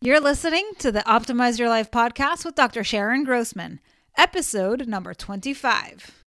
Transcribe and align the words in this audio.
You're 0.00 0.20
listening 0.20 0.70
to 0.78 0.92
the 0.92 1.00
Optimize 1.00 1.58
Your 1.58 1.68
Life 1.68 1.90
podcast 1.90 2.44
with 2.44 2.54
Dr. 2.54 2.84
Sharon 2.84 3.24
Grossman, 3.24 3.80
episode 4.16 4.86
number 4.86 5.12
25. 5.12 6.24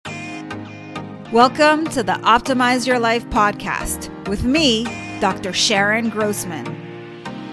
Welcome 1.31 1.87
to 1.91 2.03
the 2.03 2.15
Optimize 2.25 2.85
Your 2.85 2.99
Life 2.99 3.25
podcast 3.31 4.11
with 4.27 4.43
me, 4.43 4.87
Dr. 5.21 5.53
Sharon 5.53 6.09
Grossman. 6.09 6.67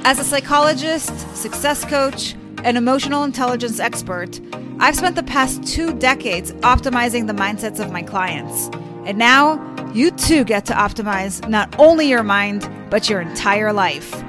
As 0.05 0.17
a 0.17 0.23
psychologist, 0.23 1.37
success 1.37 1.85
coach, 1.85 2.33
and 2.63 2.77
emotional 2.77 3.23
intelligence 3.23 3.79
expert, 3.79 4.41
I've 4.79 4.95
spent 4.95 5.15
the 5.15 5.21
past 5.21 5.67
two 5.67 5.93
decades 5.99 6.51
optimizing 6.63 7.27
the 7.27 7.33
mindsets 7.33 7.79
of 7.79 7.91
my 7.91 8.01
clients. 8.01 8.71
And 9.05 9.19
now, 9.19 9.61
you 9.93 10.09
too 10.09 10.45
get 10.45 10.65
to 10.65 10.73
optimize 10.73 11.47
not 11.47 11.75
only 11.77 12.09
your 12.09 12.23
mind, 12.23 12.67
but 12.89 13.07
your 13.07 13.21
entire 13.21 13.71
life. 13.71 14.23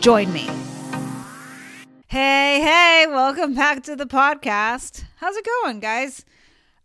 Join 0.00 0.32
me. 0.32 0.48
Hey, 2.14 2.60
hey, 2.60 3.06
welcome 3.08 3.54
back 3.54 3.82
to 3.82 3.96
the 3.96 4.06
podcast. 4.06 5.02
How's 5.16 5.34
it 5.34 5.44
going, 5.62 5.80
guys? 5.80 6.24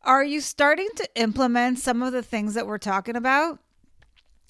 Are 0.01 0.23
you 0.23 0.41
starting 0.41 0.89
to 0.95 1.07
implement 1.13 1.77
some 1.77 2.01
of 2.01 2.13
the 2.13 2.23
things 2.23 2.55
that 2.55 2.65
we're 2.65 2.79
talking 2.79 3.15
about? 3.15 3.59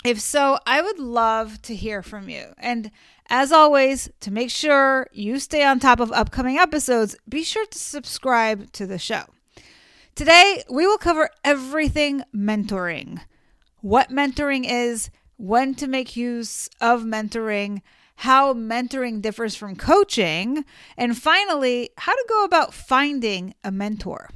If 0.06 0.22
so, 0.22 0.58
I 0.66 0.82
would 0.82 0.98
love 0.98 1.62
to 1.64 1.76
hear 1.76 2.02
from 2.02 2.30
you. 2.30 2.54
And 2.58 2.92
as 3.28 3.52
always, 3.52 4.10
to 4.22 4.32
make 4.32 4.52
sure 4.52 5.08
you 5.12 5.38
stay 5.40 5.66
on 5.66 5.82
top 5.82 6.00
of 6.00 6.14
upcoming 6.14 6.58
episodes, 6.58 7.18
be 7.28 7.44
sure 7.44 7.66
to 7.66 7.78
subscribe 7.78 8.72
to 8.72 8.88
the 8.88 8.98
show. 8.98 9.24
Today, 10.16 10.64
we 10.70 10.88
will 10.88 10.98
cover 10.98 11.30
everything 11.44 12.24
mentoring 12.34 13.20
what 13.82 14.12
mentoring 14.12 14.64
is, 14.66 15.10
when 15.36 15.76
to 15.76 15.88
make 15.88 16.16
use 16.16 16.70
of 16.80 17.04
mentoring 17.04 17.82
how 18.20 18.54
mentoring 18.54 19.22
differs 19.22 19.56
from 19.56 19.78
coaching, 19.78 20.66
and 20.98 21.18
finally, 21.18 21.90
how 21.98 22.14
to 22.14 22.26
go 22.28 22.44
about 22.44 22.74
finding 22.74 23.54
a 23.64 23.72
mentor. 23.72 24.30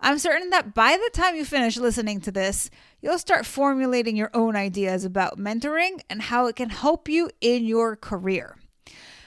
I'm 0.00 0.18
certain 0.18 0.50
that 0.50 0.74
by 0.74 0.98
the 0.98 1.10
time 1.18 1.34
you 1.34 1.46
finish 1.46 1.78
listening 1.78 2.20
to 2.22 2.30
this, 2.30 2.68
you'll 3.00 3.18
start 3.18 3.46
formulating 3.46 4.16
your 4.16 4.30
own 4.34 4.54
ideas 4.54 5.06
about 5.06 5.38
mentoring 5.38 6.00
and 6.10 6.20
how 6.20 6.46
it 6.46 6.56
can 6.56 6.68
help 6.68 7.08
you 7.08 7.30
in 7.40 7.64
your 7.64 7.96
career. 7.96 8.58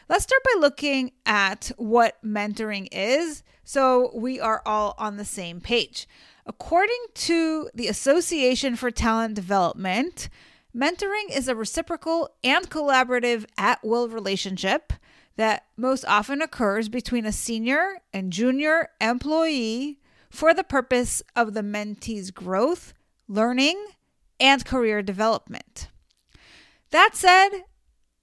Let's 0.07 0.25
start 0.25 0.43
by 0.43 0.59
looking 0.59 1.11
at 1.25 1.71
what 1.77 2.23
mentoring 2.23 2.87
is 2.91 3.41
so 3.63 4.11
we 4.13 4.39
are 4.39 4.61
all 4.67 4.93
on 4.99 5.17
the 5.17 5.25
same 5.25 5.61
page. 5.61 6.07
According 6.45 7.05
to 7.15 7.71
the 7.73 7.87
Association 7.87 8.75
for 8.75 8.91
Talent 8.91 9.33
Development, 9.33 10.29
Mentoring 10.75 11.29
is 11.33 11.47
a 11.47 11.55
reciprocal 11.55 12.31
and 12.43 12.69
collaborative 12.69 13.45
at 13.57 13.81
will 13.81 14.09
relationship 14.09 14.91
that 15.37 15.67
most 15.77 16.03
often 16.05 16.41
occurs 16.41 16.89
between 16.89 17.25
a 17.25 17.31
senior 17.31 17.99
and 18.11 18.33
junior 18.33 18.89
employee 18.99 19.99
for 20.29 20.53
the 20.53 20.65
purpose 20.65 21.23
of 21.33 21.53
the 21.53 21.63
mentee's 21.63 22.29
growth, 22.29 22.93
learning, 23.29 23.85
and 24.37 24.65
career 24.65 25.01
development. 25.01 25.87
That 26.91 27.11
said, 27.13 27.49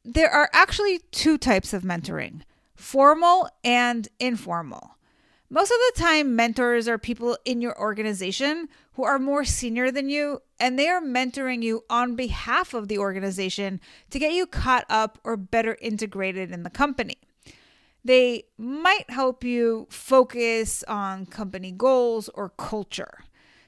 there 0.05 0.31
are 0.31 0.51
actually 0.53 0.99
two 1.11 1.39
types 1.39 1.73
of 1.73 1.85
mentoring 1.85 2.43
formal 2.75 3.49
and 3.65 4.09
informal. 4.19 4.97
Most 5.49 5.71
of 5.71 5.77
the 5.95 6.03
time, 6.03 6.35
mentors 6.35 6.89
are 6.89 6.99
people 6.99 7.39
in 7.45 7.61
your 7.61 7.79
organization 7.79 8.69
who 8.95 9.05
are 9.05 9.19
more 9.19 9.45
senior 9.45 9.91
than 9.91 10.09
you, 10.09 10.41
and 10.63 10.79
they 10.79 10.87
are 10.87 11.01
mentoring 11.01 11.61
you 11.61 11.83
on 11.91 12.15
behalf 12.15 12.73
of 12.73 12.87
the 12.87 12.97
organization 12.97 13.81
to 14.11 14.21
get 14.21 14.33
you 14.33 14.47
caught 14.47 14.87
up 14.89 15.19
or 15.25 15.37
better 15.37 15.77
integrated 15.83 16.53
in 16.53 16.63
the 16.63 16.71
company. 16.71 17.17
They 18.05 18.45
might 18.57 19.11
help 19.11 19.43
you 19.43 19.89
focus 19.91 20.85
on 20.87 21.27
company 21.27 21.73
goals 21.73 22.29
or 22.29 22.49
culture. 22.51 23.25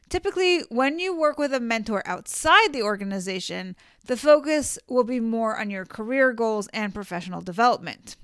Typically, 0.09 0.61
when 0.69 1.01
you 1.01 1.17
work 1.17 1.37
with 1.37 1.53
a 1.53 1.59
mentor 1.59 2.01
outside 2.07 2.73
the 2.73 2.83
organization, 2.83 3.75
the 4.07 4.17
focus 4.17 4.79
will 4.89 5.03
be 5.03 5.19
more 5.19 5.59
on 5.59 5.71
your 5.71 5.85
career 5.85 6.33
goals 6.33 6.69
and 6.73 6.95
professional 6.95 7.41
development. 7.41 8.15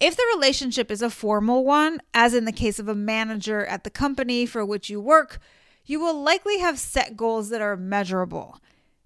If 0.00 0.16
the 0.16 0.32
relationship 0.34 0.90
is 0.90 1.02
a 1.02 1.10
formal 1.10 1.66
one, 1.66 2.00
as 2.14 2.32
in 2.32 2.46
the 2.46 2.52
case 2.52 2.78
of 2.78 2.88
a 2.88 2.94
manager 2.94 3.66
at 3.66 3.84
the 3.84 3.90
company 3.90 4.46
for 4.46 4.64
which 4.64 4.88
you 4.88 5.02
work, 5.02 5.38
you 5.86 6.00
will 6.00 6.20
likely 6.20 6.58
have 6.58 6.78
set 6.78 7.16
goals 7.16 7.48
that 7.50 7.60
are 7.60 7.76
measurable. 7.76 8.60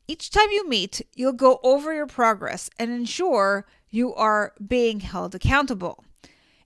Each 0.08 0.30
time 0.30 0.50
you 0.50 0.68
meet, 0.68 1.02
you'll 1.14 1.32
go 1.32 1.60
over 1.62 1.94
your 1.94 2.06
progress 2.06 2.68
and 2.78 2.90
ensure 2.90 3.66
you 3.90 4.14
are 4.14 4.54
being 4.66 5.00
held 5.00 5.34
accountable. 5.34 6.04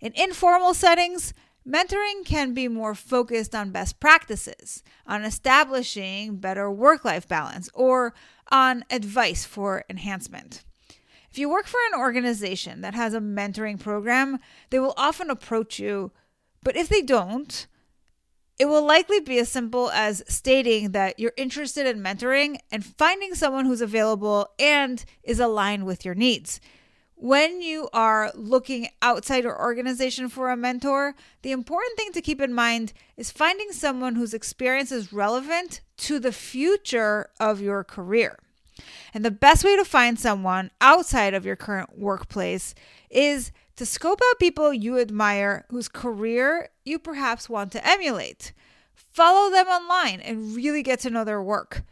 In 0.01 0.13
informal 0.15 0.73
settings, 0.73 1.35
mentoring 1.67 2.25
can 2.25 2.55
be 2.55 2.69
more 2.69 2.95
focused 2.95 3.55
on 3.55 3.71
best 3.71 4.01
practices, 4.01 4.83
on 5.07 5.25
establishing 5.25 6.37
better 6.37 6.71
work 6.71 7.05
life 7.05 7.27
balance, 7.29 7.69
or 7.75 8.15
on 8.51 8.85
advice 8.91 9.45
for 9.45 9.85
enhancement. 9.91 10.63
If 11.31 11.39
you 11.39 11.49
work 11.49 11.67
for 11.67 11.81
an 11.93 11.99
organization 11.99 12.81
that 12.83 12.95
has 12.95 13.13
a 13.13 13.21
mentoring 13.21 13.81
program, 13.81 14.39
they 14.71 14.79
will 14.79 14.95
often 14.97 15.31
approach 15.31 15.79
you. 15.79 16.13
But 16.63 16.77
if 16.77 16.89
they 16.89 17.03
don't, 17.03 17.67
it 18.59 18.67
will 18.67 18.85
likely 18.85 19.21
be 19.21 19.39
as 19.39 19.49
simple 19.49 19.91
as 19.91 20.23
stating 20.29 20.93
that 20.93 21.19
you're 21.19 21.33
interested 21.37 21.87
in 21.87 22.03
mentoring 22.03 22.59
and 22.71 22.85
finding 22.85 23.35
someone 23.35 23.67
who's 23.67 23.81
available 23.81 24.49
and 24.59 25.05
is 25.23 25.41
aligned 25.41 25.87
with 25.87 26.05
your 26.05 26.15
needs. 26.15 26.61
When 27.17 27.63
you 27.63 27.89
are 27.93 28.31
looking 28.35 28.89
outside 29.01 29.45
your 29.45 29.61
organization 29.61 30.29
for 30.29 30.51
a 30.51 30.57
mentor, 30.57 31.15
the 31.43 31.53
important 31.53 31.97
thing 31.97 32.13
to 32.13 32.21
keep 32.21 32.41
in 32.41 32.53
mind 32.53 32.93
is 33.17 33.31
finding 33.31 33.73
someone 33.73 34.15
whose 34.15 34.35
experience 34.35 34.93
is 34.93 35.13
relevant 35.13 35.81
to 35.99 36.19
the 36.19 36.33
future 36.33 37.31
of 37.41 37.61
your 37.61 37.83
career. 37.83 38.39
And 39.13 39.25
the 39.25 39.31
best 39.31 39.65
way 39.65 39.77
to 39.77 39.85
find 39.85 40.19
someone 40.19 40.71
outside 40.81 41.35
of 41.35 41.47
your 41.47 41.57
current 41.57 41.99
workplace 41.99 42.75
is 43.11 43.53
to 43.77 43.87
scope 43.87 44.21
out 44.31 44.39
people 44.39 44.73
you 44.73 44.99
admire 44.99 45.65
whose 45.71 45.89
career 45.89 46.69
you 46.85 46.99
perhaps 46.99 47.49
want 47.49 47.73
to 47.73 47.87
emulate. 47.87 48.53
Follow 48.95 49.51
them 49.51 49.67
online 49.67 50.21
and 50.21 50.55
really 50.55 50.83
get 50.83 51.01
to 51.01 51.11
know 51.11 51.25
their 51.25 51.43
work. 51.43 51.83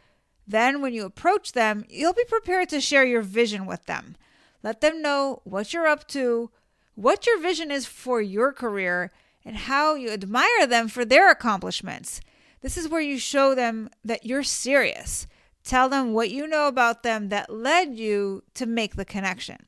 Then, 0.47 0.81
when 0.81 0.93
you 0.93 1.05
approach 1.05 1.53
them, 1.53 1.85
you'll 1.89 2.13
be 2.13 2.25
prepared 2.25 2.69
to 2.69 2.81
share 2.81 3.05
your 3.05 3.21
vision 3.21 3.65
with 3.65 3.85
them. 3.85 4.15
Let 4.61 4.81
them 4.81 5.01
know 5.01 5.41
what 5.43 5.73
you're 5.73 5.87
up 5.87 6.07
to, 6.09 6.51
what 6.95 7.25
your 7.25 7.39
vision 7.39 7.71
is 7.71 7.85
for 7.85 8.21
your 8.21 8.51
career, 8.51 9.11
and 9.45 9.55
how 9.55 9.95
you 9.95 10.09
admire 10.09 10.67
them 10.67 10.87
for 10.87 11.05
their 11.05 11.31
accomplishments. 11.31 12.19
This 12.61 12.77
is 12.77 12.89
where 12.89 13.01
you 13.01 13.17
show 13.17 13.55
them 13.55 13.89
that 14.03 14.25
you're 14.25 14.43
serious 14.43 15.27
Tell 15.63 15.87
them 15.87 16.13
what 16.13 16.29
you 16.29 16.45
know 16.45 16.67
about 16.67 17.03
them 17.03 17.29
that 17.29 17.49
led 17.49 17.95
you 17.95 18.43
to 18.55 18.65
make 18.65 18.95
the 18.95 19.05
connection. 19.05 19.65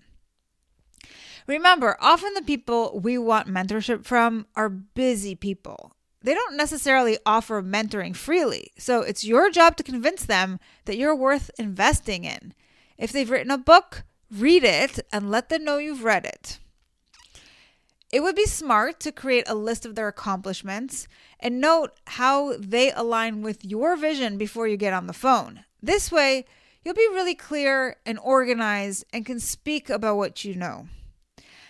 Remember, 1.47 1.95
often 1.99 2.33
the 2.33 2.41
people 2.41 2.99
we 3.03 3.17
want 3.17 3.47
mentorship 3.47 4.05
from 4.05 4.47
are 4.55 4.69
busy 4.69 5.35
people. 5.35 5.93
They 6.21 6.33
don't 6.33 6.57
necessarily 6.57 7.19
offer 7.23 7.61
mentoring 7.61 8.15
freely, 8.15 8.71
so 8.79 9.01
it's 9.01 9.23
your 9.23 9.51
job 9.51 9.77
to 9.77 9.83
convince 9.83 10.25
them 10.25 10.59
that 10.85 10.97
you're 10.97 11.15
worth 11.15 11.51
investing 11.59 12.23
in. 12.23 12.55
If 12.97 13.11
they've 13.11 13.29
written 13.29 13.51
a 13.51 13.59
book, 13.59 14.03
read 14.31 14.63
it 14.63 14.99
and 15.13 15.29
let 15.29 15.49
them 15.49 15.63
know 15.63 15.77
you've 15.77 16.03
read 16.03 16.25
it. 16.25 16.57
It 18.11 18.23
would 18.23 18.35
be 18.35 18.45
smart 18.45 18.99
to 19.01 19.11
create 19.11 19.47
a 19.47 19.53
list 19.53 19.85
of 19.85 19.93
their 19.93 20.07
accomplishments 20.07 21.07
and 21.39 21.61
note 21.61 21.91
how 22.07 22.55
they 22.57 22.91
align 22.91 23.43
with 23.43 23.63
your 23.63 23.95
vision 23.95 24.37
before 24.37 24.67
you 24.67 24.77
get 24.77 24.93
on 24.93 25.05
the 25.05 25.13
phone. 25.13 25.65
This 25.81 26.11
way, 26.11 26.45
you'll 26.83 26.95
be 26.95 27.07
really 27.11 27.35
clear 27.35 27.97
and 28.05 28.17
organized 28.17 29.05
and 29.13 29.25
can 29.25 29.39
speak 29.39 29.89
about 29.91 30.17
what 30.17 30.43
you 30.43 30.55
know. 30.55 30.87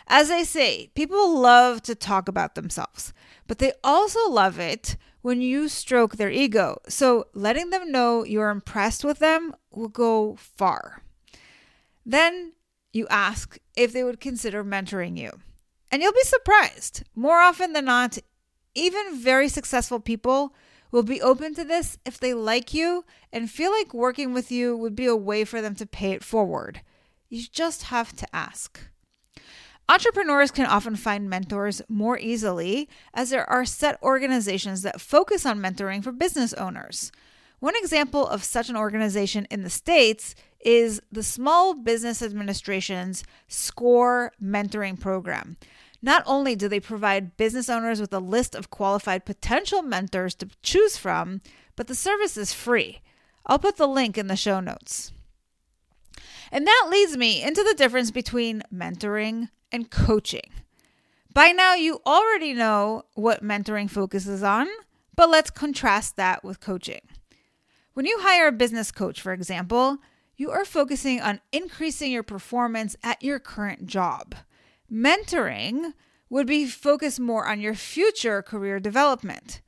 As 0.08 0.30
I 0.30 0.44
say, 0.44 0.92
people 0.96 1.40
love 1.40 1.82
to 1.84 1.96
talk 1.96 2.28
about 2.28 2.56
themselves, 2.56 3.14
but 3.48 3.58
they 3.58 3.74
also 3.84 4.30
love 4.30 4.60
it 4.60 4.98
when 5.22 5.42
you 5.42 5.68
stroke 5.68 6.16
their 6.16 6.30
ego. 6.30 6.80
So 6.88 7.26
letting 7.34 7.72
them 7.72 7.92
know 7.92 8.24
you're 8.24 8.50
impressed 8.52 9.04
with 9.04 9.18
them 9.20 9.56
will 9.72 9.88
go 9.88 10.36
far. 10.36 11.02
Then 12.06 12.54
you 12.94 13.08
ask 13.10 13.58
if 13.76 13.92
they 13.92 14.04
would 14.04 14.20
consider 14.20 14.64
mentoring 14.64 15.18
you. 15.18 15.32
And 15.92 16.04
you'll 16.04 16.14
be 16.14 16.22
surprised. 16.22 17.04
More 17.16 17.40
often 17.40 17.74
than 17.74 17.86
not, 17.86 18.20
even 18.76 19.18
very 19.18 19.50
successful 19.50 20.00
people 20.00 20.54
will 20.92 21.04
be 21.04 21.22
open 21.22 21.56
to 21.56 21.64
this 21.64 21.98
if 22.06 22.20
they 22.20 22.34
like 22.34 22.74
you 22.74 23.04
and 23.34 23.50
feel 23.50 23.72
like 23.72 23.94
working 23.94 24.34
with 24.34 24.52
you 24.52 24.78
would 24.78 24.96
be 24.96 25.08
a 25.08 25.16
way 25.16 25.44
for 25.44 25.62
them 25.62 25.76
to 25.76 25.86
pay 25.86 26.12
it 26.12 26.24
forward. 26.24 26.82
You 27.28 27.44
just 27.52 27.84
have 27.84 28.16
to 28.18 28.36
ask. 28.36 28.80
Entrepreneurs 29.88 30.50
can 30.50 30.66
often 30.66 30.96
find 30.96 31.30
mentors 31.30 31.82
more 31.88 32.18
easily 32.18 32.90
as 33.14 33.30
there 33.30 33.48
are 33.48 33.66
set 33.66 34.02
organizations 34.02 34.82
that 34.82 35.00
focus 35.00 35.46
on 35.46 35.60
mentoring 35.60 36.04
for 36.04 36.12
business 36.12 36.54
owners. 36.54 37.12
One 37.60 37.76
example 37.78 38.28
of 38.28 38.44
such 38.44 38.70
an 38.70 38.76
organization 38.76 39.46
in 39.52 39.64
the 39.64 39.70
States 39.70 40.34
is 40.60 41.02
the 41.12 41.22
Small 41.22 41.76
Business 41.76 42.24
Administration's 42.24 43.24
SCORE 43.48 44.32
mentoring 44.42 45.00
program. 45.00 45.58
Not 46.02 46.24
only 46.26 46.56
do 46.56 46.68
they 46.68 46.80
provide 46.80 47.38
business 47.38 47.70
owners 47.70 48.02
with 48.02 48.14
a 48.14 48.20
list 48.20 48.56
of 48.56 48.72
qualified 48.72 49.24
potential 49.24 49.84
mentors 49.84 50.34
to 50.36 50.50
choose 50.64 50.98
from, 50.98 51.42
but 51.76 51.88
the 51.88 51.96
service 51.96 52.38
is 52.38 52.54
free. 52.54 53.02
I'll 53.46 53.60
put 53.60 53.78
the 53.78 53.88
link 53.88 54.18
in 54.18 54.28
the 54.28 54.36
show 54.36 54.60
notes. 54.60 55.12
And 56.52 56.66
that 56.66 56.88
leads 56.90 57.16
me 57.16 57.44
into 57.44 57.64
the 57.64 57.76
difference 57.76 58.12
between 58.12 58.64
mentoring 58.74 59.50
and 59.72 59.90
coaching. 59.90 60.50
By 61.34 61.52
now, 61.52 61.74
you 61.76 62.02
already 62.06 62.54
know 62.54 63.04
what 63.14 63.44
mentoring 63.44 63.90
focuses 63.90 64.42
on, 64.42 64.68
but 65.16 65.30
let's 65.30 65.50
contrast 65.50 66.16
that 66.16 66.44
with 66.44 66.60
coaching. 66.60 67.02
When 67.94 68.06
you 68.06 68.20
hire 68.22 68.48
a 68.48 68.52
business 68.52 68.92
coach, 68.92 69.22
for 69.22 69.34
example, 69.34 69.98
you 70.38 70.52
are 70.52 70.66
focusing 70.66 71.22
on 71.22 71.42
increasing 71.52 72.12
your 72.12 72.24
performance 72.24 72.96
at 73.04 73.24
your 73.24 73.40
current 73.40 73.88
job. 73.88 74.36
Mentoring 74.92 75.94
would 76.30 76.48
be 76.48 76.66
focused 76.66 77.20
more 77.20 77.48
on 77.48 77.62
your 77.62 77.76
future 77.76 78.42
career 78.42 78.80
development. 78.80 79.62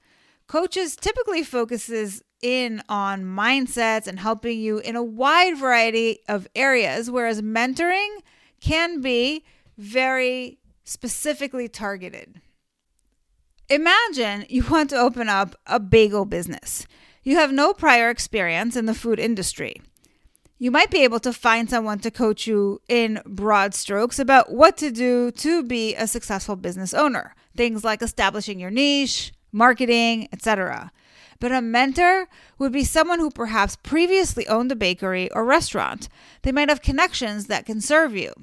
Coaches 0.47 0.95
typically 0.95 1.43
focuses 1.43 2.23
in 2.41 2.81
on 2.87 3.23
mindsets 3.23 4.07
and 4.07 4.19
helping 4.19 4.59
you 4.59 4.77
in 4.79 4.95
a 4.95 5.03
wide 5.03 5.57
variety 5.57 6.19
of 6.27 6.47
areas 6.55 7.09
whereas 7.09 7.41
mentoring 7.41 8.17
can 8.61 9.01
be 9.01 9.43
very 9.77 10.59
specifically 10.83 11.67
targeted. 11.67 12.41
Imagine 13.69 14.45
you 14.49 14.63
want 14.69 14.89
to 14.91 14.97
open 14.97 15.27
up 15.27 15.55
a 15.65 15.79
bagel 15.79 16.25
business. 16.25 16.87
You 17.23 17.35
have 17.35 17.51
no 17.51 17.73
prior 17.73 18.09
experience 18.09 18.75
in 18.75 18.85
the 18.85 18.93
food 18.93 19.19
industry. 19.19 19.81
You 20.57 20.71
might 20.71 20.89
be 20.89 21.03
able 21.03 21.19
to 21.19 21.33
find 21.33 21.69
someone 21.69 21.99
to 21.99 22.09
coach 22.09 22.47
you 22.47 22.81
in 22.87 23.21
broad 23.25 23.75
strokes 23.75 24.17
about 24.17 24.51
what 24.51 24.77
to 24.77 24.89
do 24.89 25.29
to 25.31 25.63
be 25.63 25.93
a 25.95 26.07
successful 26.07 26.55
business 26.55 26.93
owner. 26.93 27.35
Things 27.55 27.83
like 27.83 28.01
establishing 28.01 28.59
your 28.59 28.71
niche, 28.71 29.33
marketing, 29.51 30.29
etc. 30.31 30.91
But 31.39 31.51
a 31.51 31.61
mentor 31.61 32.27
would 32.57 32.71
be 32.71 32.83
someone 32.83 33.19
who 33.19 33.29
perhaps 33.29 33.75
previously 33.75 34.47
owned 34.47 34.71
a 34.71 34.75
bakery 34.75 35.29
or 35.31 35.45
restaurant. 35.45 36.09
They 36.41 36.51
might 36.51 36.69
have 36.69 36.81
connections 36.81 37.45
that 37.47 37.65
can 37.65 37.79
serve 37.79 38.15
you. 38.15 38.33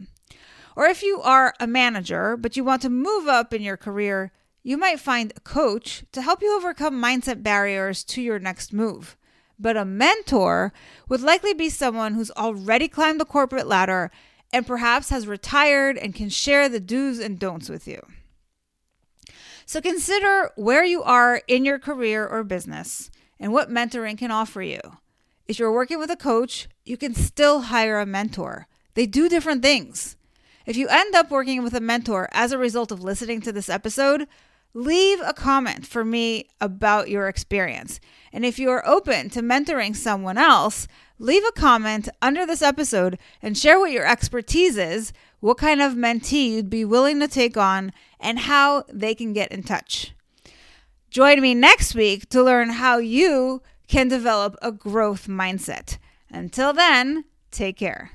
Or 0.76 0.86
if 0.86 1.02
you 1.02 1.20
are 1.20 1.54
a 1.60 1.66
manager, 1.66 2.36
but 2.36 2.56
you 2.56 2.64
want 2.64 2.82
to 2.82 2.90
move 2.90 3.28
up 3.28 3.54
in 3.54 3.62
your 3.62 3.76
career, 3.76 4.32
you 4.62 4.76
might 4.76 4.98
find 4.98 5.32
a 5.36 5.40
coach 5.40 6.04
to 6.12 6.22
help 6.22 6.42
you 6.42 6.56
overcome 6.56 7.00
mindset 7.00 7.42
barriers 7.42 8.02
to 8.04 8.22
your 8.22 8.38
next 8.38 8.72
move. 8.72 9.16
But 9.58 9.76
a 9.76 9.84
mentor 9.84 10.72
would 11.08 11.20
likely 11.20 11.54
be 11.54 11.68
someone 11.68 12.14
who's 12.14 12.30
already 12.32 12.88
climbed 12.88 13.20
the 13.20 13.24
corporate 13.24 13.66
ladder 13.66 14.10
and 14.52 14.66
perhaps 14.66 15.10
has 15.10 15.26
retired 15.26 15.96
and 15.98 16.14
can 16.14 16.28
share 16.28 16.68
the 16.68 16.80
do's 16.80 17.18
and 17.18 17.38
don'ts 17.38 17.68
with 17.68 17.86
you. 17.86 18.00
So 19.66 19.80
consider 19.80 20.50
where 20.56 20.84
you 20.84 21.02
are 21.02 21.42
in 21.48 21.64
your 21.64 21.78
career 21.78 22.26
or 22.26 22.42
business 22.42 23.10
and 23.38 23.52
what 23.52 23.70
mentoring 23.70 24.18
can 24.18 24.30
offer 24.30 24.62
you. 24.62 24.80
If 25.46 25.58
you're 25.58 25.72
working 25.72 25.98
with 25.98 26.10
a 26.10 26.16
coach, 26.16 26.68
you 26.84 26.96
can 26.96 27.14
still 27.14 27.62
hire 27.62 28.00
a 28.00 28.06
mentor. 28.06 28.66
They 28.94 29.06
do 29.06 29.28
different 29.28 29.62
things. 29.62 30.16
If 30.66 30.76
you 30.76 30.88
end 30.88 31.14
up 31.14 31.30
working 31.30 31.62
with 31.62 31.74
a 31.74 31.80
mentor 31.80 32.28
as 32.32 32.52
a 32.52 32.58
result 32.58 32.90
of 32.90 33.02
listening 33.02 33.40
to 33.42 33.52
this 33.52 33.68
episode, 33.68 34.26
leave 34.72 35.20
a 35.20 35.34
comment 35.34 35.86
for 35.86 36.04
me 36.04 36.48
about 36.60 37.08
your 37.08 37.28
experience. 37.28 38.00
And 38.32 38.44
if 38.44 38.58
you 38.58 38.70
are 38.70 38.86
open 38.86 39.30
to 39.30 39.42
mentoring 39.42 39.94
someone 39.94 40.38
else, 40.38 40.88
leave 41.18 41.44
a 41.44 41.52
comment 41.52 42.08
under 42.22 42.46
this 42.46 42.62
episode 42.62 43.18
and 43.42 43.56
share 43.56 43.78
what 43.78 43.92
your 43.92 44.06
expertise 44.06 44.76
is, 44.76 45.12
what 45.40 45.58
kind 45.58 45.82
of 45.82 45.92
mentee 45.92 46.50
you'd 46.50 46.70
be 46.70 46.84
willing 46.84 47.20
to 47.20 47.28
take 47.28 47.56
on, 47.56 47.92
and 48.18 48.40
how 48.40 48.84
they 48.92 49.14
can 49.14 49.32
get 49.32 49.52
in 49.52 49.62
touch. 49.62 50.14
Join 51.10 51.40
me 51.40 51.54
next 51.54 51.94
week 51.94 52.28
to 52.30 52.42
learn 52.42 52.70
how 52.70 52.98
you 52.98 53.62
can 53.86 54.08
develop 54.08 54.56
a 54.62 54.72
growth 54.72 55.28
mindset. 55.28 55.98
Until 56.30 56.72
then, 56.72 57.26
take 57.52 57.76
care. 57.76 58.13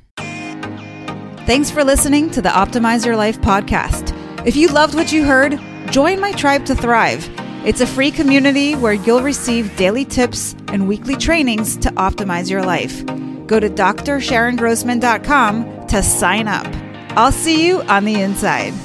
Thanks 1.50 1.72
for 1.72 1.84
listening 1.84 2.30
to 2.32 2.42
the 2.44 2.50
Optimize 2.50 3.04
Your 3.04 3.16
Life 3.16 3.42
podcast. 3.42 4.16
If 4.46 4.56
you 4.56 4.68
loved 4.68 4.94
what 4.94 5.12
you 5.12 5.24
heard, 5.24 5.60
join 5.90 6.20
my 6.20 6.32
tribe 6.32 6.64
to 6.68 6.76
thrive. 6.76 7.28
It's 7.66 7.82
a 7.82 7.88
free 7.88 8.12
community 8.12 8.76
where 8.76 8.94
you'll 8.94 9.24
receive 9.24 9.76
daily 9.76 10.06
tips 10.06 10.56
and 10.68 10.88
weekly 10.88 11.16
trainings 11.16 11.76
to 11.78 11.90
optimize 11.94 12.52
your 12.52 12.62
life. 12.62 13.04
Go 13.48 13.60
to 13.60 13.68
drsharongrossman.com 13.68 15.88
to 15.88 16.04
sign 16.04 16.48
up. 16.48 16.68
I'll 17.18 17.32
see 17.32 17.66
you 17.66 17.82
on 17.82 18.06
the 18.06 18.22
inside. 18.22 18.76